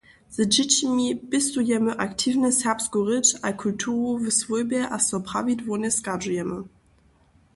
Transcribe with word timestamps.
Z 0.35 0.37
dźěćimi 0.53 1.07
pěstujemy 1.29 1.91
aktiwnje 2.07 2.49
serbsku 2.61 2.99
rěč 3.09 3.27
a 3.47 3.49
kulturu 3.61 4.09
w 4.23 4.25
swójbje 4.39 4.81
a 4.95 4.97
so 5.07 5.17
prawidłownje 5.27 5.89
schadźujemy. 5.97 6.57